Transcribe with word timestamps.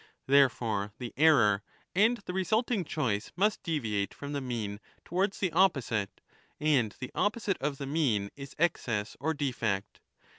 Therefore, 0.25 0.93
the 0.97 1.13
error 1.15 1.61
and 1.93 2.17
the 2.25 2.33
resulting 2.33 2.83
choice 2.83 3.31
must 3.35 3.61
deviate 3.61 4.15
from 4.15 4.33
the 4.33 4.41
mean 4.41 4.79
towards 5.05 5.37
the 5.37 5.51
opposite— 5.51 6.21
and 6.79 6.95
the 6.99 7.11
opposite 7.13 7.57
of 7.61 7.77
the 7.77 7.85
mean 7.85 8.31
is 8.35 8.55
excess 8.57 9.15
or 9.19 9.35
defect. 9.35 9.99